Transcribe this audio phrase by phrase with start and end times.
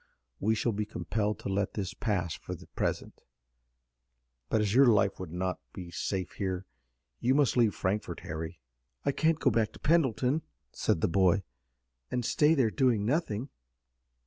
[0.39, 3.21] We shall be compelled to let this pass for the present,
[4.49, 6.65] but as your life would not be safe here
[7.19, 8.59] you must leave Frankfort, Harry."
[9.05, 10.41] "I can't go back to Pendleton,"
[10.71, 11.43] said the boy,
[12.09, 13.49] "and stay there, doing nothing."